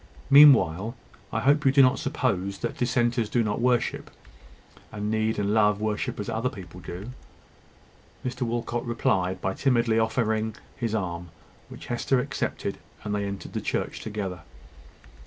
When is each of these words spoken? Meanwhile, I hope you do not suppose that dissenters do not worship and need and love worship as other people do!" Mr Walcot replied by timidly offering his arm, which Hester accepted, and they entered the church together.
Meanwhile, 0.31 0.95
I 1.31 1.41
hope 1.41 1.63
you 1.63 1.71
do 1.71 1.83
not 1.83 1.99
suppose 1.99 2.57
that 2.57 2.75
dissenters 2.75 3.29
do 3.29 3.43
not 3.43 3.61
worship 3.61 4.09
and 4.91 5.11
need 5.11 5.37
and 5.37 5.53
love 5.53 5.79
worship 5.79 6.19
as 6.19 6.27
other 6.27 6.49
people 6.49 6.79
do!" 6.79 7.11
Mr 8.25 8.41
Walcot 8.41 8.83
replied 8.83 9.39
by 9.41 9.53
timidly 9.53 9.99
offering 9.99 10.55
his 10.75 10.95
arm, 10.95 11.29
which 11.69 11.85
Hester 11.85 12.19
accepted, 12.19 12.79
and 13.03 13.13
they 13.13 13.25
entered 13.25 13.53
the 13.53 13.61
church 13.61 13.99
together. 13.99 14.41